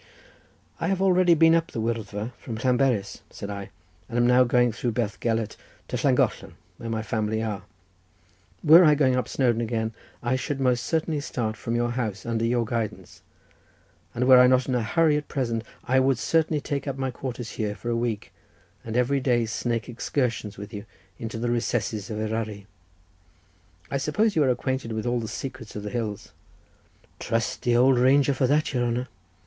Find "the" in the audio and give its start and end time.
1.71-1.79, 21.37-21.51, 25.19-25.27, 25.83-25.91, 27.61-27.75